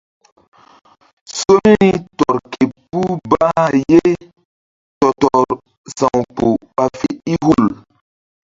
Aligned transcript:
Somiri 1.37 1.89
tɔr 2.17 2.35
ke 2.51 2.63
puh 2.89 3.13
bah 3.29 3.63
ye 3.89 4.01
tɔ-tɔrsa̧wkpuh 4.99 6.55
ɓa 6.75 6.83
fe 6.99 7.09
i 7.31 7.33
hul. 7.43 7.65